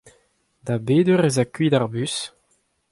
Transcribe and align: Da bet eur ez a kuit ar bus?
Da 0.65 0.75
bet 0.87 1.07
eur 1.13 1.23
ez 1.29 1.37
a 1.43 1.45
kuit 1.45 1.73
ar 1.77 1.85
bus? 1.93 2.15